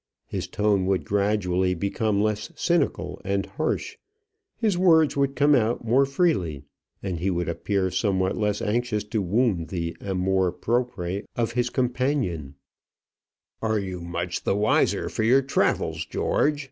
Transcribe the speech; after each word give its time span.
His 0.25 0.47
tone 0.47 0.87
would 0.87 1.05
gradually 1.05 1.75
become 1.75 2.23
less 2.23 2.51
cynical 2.55 3.21
and 3.23 3.45
harsh; 3.45 3.97
his 4.57 4.75
words 4.75 5.15
would 5.15 5.35
come 5.35 5.53
out 5.53 5.85
more 5.85 6.07
freely; 6.07 6.63
and 7.03 7.19
he 7.19 7.29
would 7.29 7.47
appear 7.47 7.91
somewhat 7.91 8.35
less 8.35 8.63
anxious 8.63 9.03
to 9.03 9.21
wound 9.21 9.67
the 9.67 9.95
amour 10.01 10.51
propre 10.53 11.21
of 11.35 11.51
his 11.51 11.69
companion. 11.69 12.55
"Are 13.61 13.77
you 13.77 14.01
much 14.01 14.43
wiser 14.43 15.07
for 15.07 15.21
your 15.21 15.43
travels, 15.43 16.03
George?" 16.07 16.59